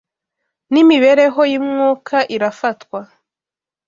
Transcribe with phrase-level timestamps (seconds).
[0.71, 2.99] N’imibereho y’umwuka irafatwa,